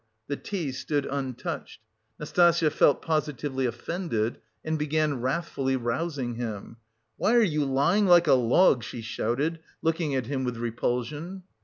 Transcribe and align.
The 0.27 0.35
tea 0.35 0.71
stood 0.71 1.05
untouched. 1.05 1.79
Nastasya 2.19 2.71
felt 2.71 3.03
positively 3.03 3.67
offended 3.67 4.39
and 4.65 4.79
began 4.79 5.21
wrathfully 5.21 5.75
rousing 5.75 6.33
him. 6.37 6.77
"Why 7.17 7.35
are 7.35 7.43
you 7.43 7.63
lying 7.65 8.07
like 8.07 8.25
a 8.25 8.33
log?" 8.33 8.83
she 8.83 9.01
shouted, 9.01 9.59
looking 9.83 10.15
at 10.15 10.25
him 10.25 10.43
with 10.43 10.57
repulsion. 10.57 11.43